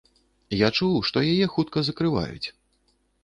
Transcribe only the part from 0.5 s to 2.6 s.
Я чуў, што яе хутка закрываюць.